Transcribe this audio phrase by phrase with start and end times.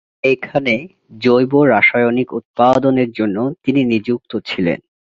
[0.23, 0.73] এখানে
[1.21, 4.79] জৈব রাসায়নিক উৎপাদনের জন্য তিনি নিযুক্ত ছিলেন।